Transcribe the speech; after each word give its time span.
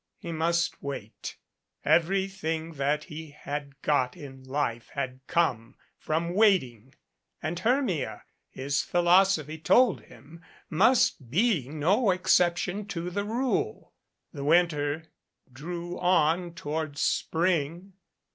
He 0.17 0.31
must 0.31 0.81
wait. 0.81 1.37
Everything 1.85 2.73
that 2.73 3.03
he 3.03 3.29
had 3.29 3.79
got 3.83 4.17
in 4.17 4.41
life 4.43 4.89
had 4.95 5.19
come 5.27 5.75
from 5.99 6.33
waiting 6.33 6.95
and 7.39 7.59
Hermia, 7.59 8.23
his 8.49 8.81
philosophy 8.81 9.59
told 9.59 10.01
him, 10.05 10.41
must 10.71 11.29
be 11.29 11.69
no 11.69 12.09
excep 12.09 12.57
tion 12.57 12.87
to 12.87 13.11
the 13.11 13.25
rule. 13.25 13.93
The 14.33 14.43
winter 14.43 15.03
drew 15.53 15.99
on 15.99 16.55
toward 16.55 16.97
spring. 16.97 17.93